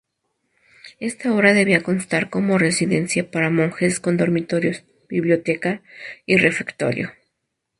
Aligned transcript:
Esta 0.99 1.31
obra 1.31 1.53
debía 1.53 1.83
constar 1.83 2.31
como 2.31 2.57
residencia 2.57 3.29
para 3.29 3.51
monjes 3.51 3.99
con 3.99 4.17
dormitorios, 4.17 4.83
biblioteca 5.07 5.83
y 6.25 6.37
refectorio. 6.37 7.11